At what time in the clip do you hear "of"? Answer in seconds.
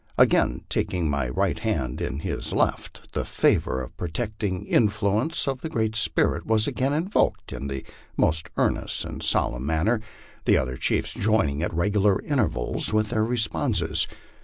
5.47-5.61